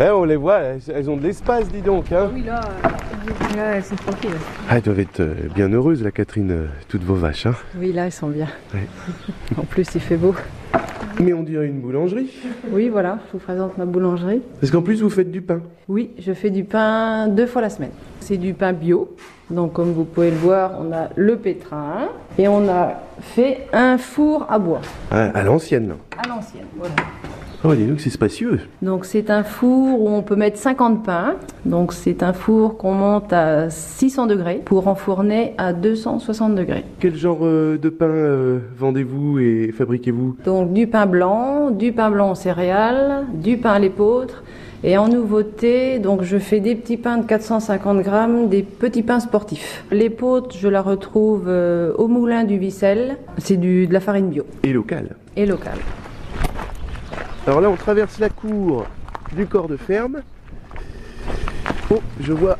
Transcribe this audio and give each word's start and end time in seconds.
Ouais, 0.00 0.08
on 0.08 0.24
les 0.24 0.36
voit, 0.36 0.60
elles, 0.60 0.80
elles 0.94 1.10
ont 1.10 1.16
de 1.18 1.22
l'espace, 1.24 1.68
dis 1.68 1.82
donc. 1.82 2.10
Hein. 2.10 2.30
Oui, 2.32 2.42
là, 2.42 2.62
euh, 2.86 3.54
là, 3.54 3.62
elles 3.74 3.84
sont 3.84 3.96
tranquilles. 3.96 4.30
Ah, 4.66 4.76
elles 4.78 4.82
doivent 4.82 4.98
être 5.00 5.20
euh, 5.20 5.34
bien 5.54 5.68
heureuses, 5.68 6.02
la 6.02 6.10
Catherine, 6.10 6.50
euh, 6.52 6.66
toutes 6.88 7.02
vos 7.02 7.16
vaches. 7.16 7.44
Hein. 7.44 7.52
Oui, 7.78 7.92
là, 7.92 8.06
elles 8.06 8.12
sont 8.12 8.28
bien. 8.30 8.46
Ouais. 8.72 8.86
en 9.58 9.64
plus, 9.64 9.86
il 9.94 10.00
fait 10.00 10.16
beau. 10.16 10.34
Mais 11.20 11.34
on 11.34 11.42
dirait 11.42 11.66
une 11.66 11.80
boulangerie. 11.82 12.30
Oui, 12.70 12.88
voilà, 12.88 13.18
je 13.26 13.32
vous 13.32 13.44
présente 13.44 13.76
ma 13.76 13.84
boulangerie. 13.84 14.40
Parce 14.58 14.70
qu'en 14.72 14.80
plus, 14.80 15.02
vous 15.02 15.10
faites 15.10 15.30
du 15.30 15.42
pain. 15.42 15.60
Oui, 15.86 16.12
je 16.18 16.32
fais 16.32 16.48
du 16.48 16.64
pain 16.64 17.28
deux 17.28 17.46
fois 17.46 17.60
la 17.60 17.68
semaine. 17.68 17.90
C'est 18.20 18.38
du 18.38 18.54
pain 18.54 18.72
bio. 18.72 19.14
Donc, 19.50 19.74
comme 19.74 19.92
vous 19.92 20.04
pouvez 20.04 20.30
le 20.30 20.36
voir, 20.38 20.78
on 20.80 20.94
a 20.94 21.10
le 21.14 21.36
pétrin 21.36 22.08
et 22.38 22.48
on 22.48 22.66
a 22.70 22.94
fait 23.20 23.66
un 23.74 23.98
four 23.98 24.46
à 24.48 24.58
bois 24.58 24.80
Ah, 25.10 25.24
à 25.34 25.42
l'ancienne, 25.42 25.88
là. 25.88 25.94
à 26.24 26.26
l'ancienne. 26.26 26.64
Voilà. 26.74 26.94
Oh, 27.62 27.74
dis 27.74 27.84
donc, 27.84 28.00
c'est 28.00 28.08
spacieux. 28.08 28.60
Donc 28.80 29.04
c'est 29.04 29.28
un 29.28 29.42
four 29.42 30.00
où 30.00 30.08
on 30.08 30.22
peut 30.22 30.34
mettre 30.36 30.56
50 30.56 31.04
pains. 31.04 31.34
Donc 31.66 31.92
c'est 31.92 32.22
un 32.22 32.32
four 32.32 32.78
qu'on 32.78 32.94
monte 32.94 33.32
à 33.34 33.68
600 33.68 34.26
degrés 34.28 34.62
pour 34.64 34.88
enfourner 34.88 35.52
à 35.58 35.74
260 35.74 36.54
degrés. 36.54 36.84
Quel 37.00 37.14
genre 37.16 37.40
euh, 37.42 37.76
de 37.76 37.90
pain 37.90 38.06
euh, 38.06 38.60
vendez-vous 38.78 39.40
et 39.40 39.72
fabriquez-vous? 39.76 40.36
Donc 40.44 40.72
du 40.72 40.86
pain 40.86 41.04
blanc, 41.04 41.70
du 41.70 41.92
pain 41.92 42.10
blanc 42.10 42.32
aux 42.32 42.34
céréales, 42.34 43.26
du 43.34 43.58
pain 43.58 43.72
à 43.72 43.78
l'épeautre. 43.78 44.42
Et 44.82 44.96
en 44.96 45.08
nouveauté, 45.08 45.98
donc 45.98 46.22
je 46.22 46.38
fais 46.38 46.60
des 46.60 46.74
petits 46.74 46.96
pains 46.96 47.18
de 47.18 47.26
450 47.26 48.00
grammes, 48.00 48.48
des 48.48 48.62
petits 48.62 49.02
pains 49.02 49.20
sportifs. 49.20 49.84
L'épeautre, 49.90 50.56
je 50.58 50.68
la 50.68 50.80
retrouve 50.80 51.44
euh, 51.48 51.92
au 51.98 52.08
moulin 52.08 52.44
du 52.44 52.56
Vicel. 52.56 53.18
C'est 53.36 53.58
de 53.58 53.86
la 53.92 54.00
farine 54.00 54.30
bio 54.30 54.44
Et 54.62 54.72
local. 54.72 55.16
et 55.36 55.44
locale. 55.44 55.76
Alors 57.46 57.60
là, 57.60 57.70
on 57.70 57.76
traverse 57.76 58.18
la 58.18 58.28
cour 58.28 58.86
du 59.32 59.46
corps 59.46 59.68
de 59.68 59.76
ferme. 59.76 60.22
Oh, 61.90 62.00
je 62.20 62.32
vois 62.32 62.58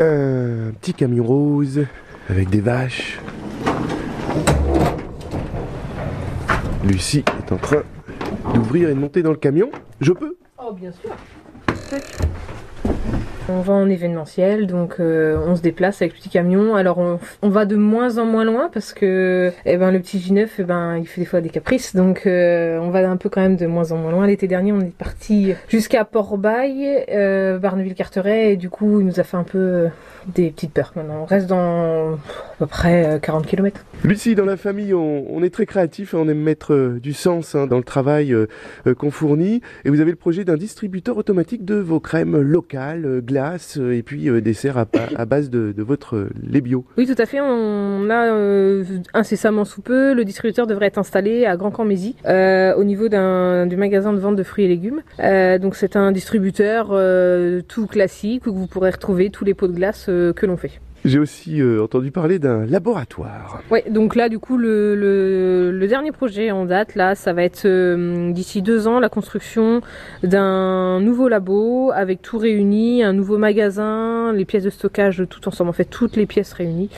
un 0.00 0.72
petit 0.80 0.94
camion 0.94 1.24
rose 1.24 1.86
avec 2.28 2.50
des 2.50 2.60
vaches. 2.60 3.20
Lucie 6.84 7.24
est 7.38 7.52
en 7.52 7.58
train 7.58 7.82
d'ouvrir 8.54 8.88
et 8.88 8.94
de 8.94 8.98
monter 8.98 9.22
dans 9.22 9.30
le 9.30 9.36
camion. 9.36 9.70
Je 10.00 10.12
peux? 10.12 10.36
Oh, 10.58 10.72
bien 10.72 10.90
sûr. 10.90 11.10
On 13.48 13.60
va 13.60 13.72
en 13.74 13.88
événementiel, 13.88 14.66
donc 14.66 14.96
euh, 15.00 15.36
on 15.46 15.56
se 15.56 15.62
déplace 15.62 16.00
avec 16.00 16.14
le 16.14 16.18
petit 16.18 16.28
camion. 16.28 16.76
Alors 16.76 16.98
on, 16.98 17.48
va 17.48 17.64
de 17.64 17.76
moins 17.76 18.18
en 18.18 18.24
moins 18.24 18.44
loin 18.44 18.70
parce 18.72 18.92
que 18.92 19.52
eh 19.66 19.76
ben, 19.76 19.90
le 19.90 19.98
petit 19.98 20.18
J9, 20.18 20.48
eh 20.58 20.62
ben, 20.62 20.96
il 20.96 21.06
fait 21.06 21.20
des 21.20 21.26
fois 21.26 21.40
des 21.40 21.48
caprices. 21.48 21.96
Donc 21.96 22.22
euh, 22.26 22.78
on 22.78 22.90
va 22.90 23.00
un 23.08 23.16
peu 23.16 23.28
quand 23.28 23.40
même 23.40 23.56
de 23.56 23.66
moins 23.66 23.92
en 23.92 23.96
moins 23.96 24.12
loin. 24.12 24.26
L'été 24.26 24.46
dernier, 24.46 24.72
on 24.72 24.80
est 24.80 24.96
parti 24.96 25.54
jusqu'à 25.68 26.04
Port-Bail, 26.04 27.04
euh, 27.10 27.58
Barneville-Carteret, 27.58 28.52
et 28.52 28.56
du 28.56 28.70
coup, 28.70 29.00
il 29.00 29.06
nous 29.06 29.20
a 29.20 29.24
fait 29.24 29.36
un 29.36 29.44
peu 29.44 29.58
euh, 29.58 29.88
des 30.26 30.50
petites 30.50 30.72
peurs. 30.72 30.92
Maintenant, 30.94 31.22
on 31.22 31.24
reste 31.24 31.46
dans 31.46 32.18
peu 32.62 32.68
près 32.68 33.16
euh, 33.16 33.18
40 33.18 33.44
km. 33.44 33.84
Lucie, 34.04 34.36
dans 34.36 34.44
la 34.44 34.56
famille, 34.56 34.94
on, 34.94 35.26
on 35.28 35.42
est 35.42 35.50
très 35.50 35.66
créatif, 35.66 36.14
on 36.14 36.28
aime 36.28 36.38
mettre 36.38 36.72
euh, 36.72 37.00
du 37.00 37.12
sens 37.12 37.56
hein, 37.56 37.66
dans 37.66 37.76
le 37.76 37.82
travail 37.82 38.32
euh, 38.32 38.46
euh, 38.86 38.94
qu'on 38.94 39.10
fournit. 39.10 39.62
Et 39.84 39.90
vous 39.90 40.00
avez 40.00 40.12
le 40.12 40.16
projet 40.16 40.44
d'un 40.44 40.56
distributeur 40.56 41.16
automatique 41.16 41.64
de 41.64 41.74
vos 41.74 41.98
crèmes 41.98 42.40
locales, 42.40 43.04
euh, 43.04 43.20
glaces 43.20 43.78
euh, 43.78 43.96
et 43.96 44.04
puis 44.04 44.28
euh, 44.28 44.40
desserts 44.40 44.78
à, 44.78 45.24
base 45.24 45.50
de, 45.50 45.72
de 45.72 45.82
votre 45.82 46.14
euh, 46.16 46.30
lait 46.48 46.60
bio. 46.60 46.84
Oui, 46.96 47.06
tout 47.06 47.20
à 47.20 47.26
fait. 47.26 47.40
On 47.40 48.08
a 48.10 48.26
euh, 48.32 48.84
incessamment 49.12 49.64
sous 49.64 49.82
peu, 49.82 50.14
le 50.14 50.24
distributeur 50.24 50.68
devrait 50.68 50.86
être 50.86 50.98
installé 50.98 51.46
à 51.46 51.56
Grand 51.56 51.72
Camp-Mézy, 51.72 52.14
euh, 52.26 52.76
au 52.76 52.84
niveau 52.84 53.08
d'un 53.08 53.66
du 53.66 53.76
magasin 53.76 54.12
de 54.12 54.20
vente 54.20 54.36
de 54.36 54.42
fruits 54.44 54.66
et 54.66 54.68
légumes. 54.68 55.02
Euh, 55.18 55.58
donc 55.58 55.74
c'est 55.74 55.96
un 55.96 56.12
distributeur 56.12 56.90
euh, 56.92 57.60
tout 57.66 57.88
classique 57.88 58.46
où 58.46 58.54
vous 58.54 58.68
pourrez 58.68 58.90
retrouver 58.90 59.30
tous 59.30 59.44
les 59.44 59.54
pots 59.54 59.66
de 59.66 59.72
glace 59.72 60.06
euh, 60.08 60.32
que 60.32 60.46
l'on 60.46 60.56
fait. 60.56 60.80
J'ai 61.04 61.18
aussi 61.18 61.60
euh, 61.60 61.82
entendu 61.82 62.12
parler 62.12 62.38
d'un 62.38 62.64
laboratoire. 62.64 63.60
Ouais, 63.72 63.84
donc 63.90 64.14
là 64.14 64.28
du 64.28 64.38
coup 64.38 64.56
le, 64.56 64.94
le, 64.94 65.72
le 65.72 65.88
dernier 65.88 66.12
projet 66.12 66.52
en 66.52 66.64
date 66.64 66.94
là, 66.94 67.16
ça 67.16 67.32
va 67.32 67.42
être 67.42 67.64
euh, 67.64 68.30
d'ici 68.30 68.62
deux 68.62 68.86
ans 68.86 69.00
la 69.00 69.08
construction 69.08 69.80
d'un 70.22 71.00
nouveau 71.00 71.28
labo 71.28 71.90
avec 71.92 72.22
tout 72.22 72.38
réuni, 72.38 73.02
un 73.02 73.12
nouveau 73.12 73.36
magasin, 73.36 74.32
les 74.32 74.44
pièces 74.44 74.62
de 74.62 74.70
stockage 74.70 75.24
tout 75.28 75.48
ensemble, 75.48 75.70
en 75.70 75.72
fait 75.72 75.86
toutes 75.86 76.14
les 76.14 76.26
pièces 76.26 76.52
réunies 76.52 76.90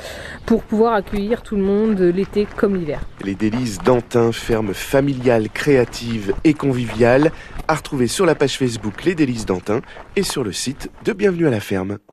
pour 0.44 0.64
pouvoir 0.64 0.92
accueillir 0.92 1.42
tout 1.42 1.56
le 1.56 1.62
monde 1.62 1.98
l'été 1.98 2.46
comme 2.56 2.76
l'hiver. 2.76 3.00
Les 3.24 3.34
délices 3.34 3.78
d'Antin, 3.78 4.32
ferme 4.32 4.74
familiale, 4.74 5.48
créative 5.48 6.34
et 6.44 6.52
conviviale, 6.52 7.30
à 7.68 7.74
retrouver 7.74 8.06
sur 8.06 8.26
la 8.26 8.34
page 8.34 8.58
Facebook 8.58 9.04
Les 9.04 9.14
délices 9.14 9.46
d'Antin 9.46 9.80
et 10.16 10.22
sur 10.22 10.44
le 10.44 10.52
site 10.52 10.90
de 11.06 11.14
Bienvenue 11.14 11.46
à 11.46 11.50
la 11.50 11.60
ferme. 11.60 11.96